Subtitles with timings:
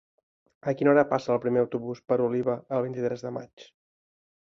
[0.69, 3.67] A quina hora passa el primer autobús per Oliva el vint-i-tres de maig?